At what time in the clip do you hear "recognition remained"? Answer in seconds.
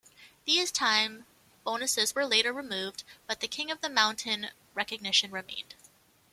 4.73-5.75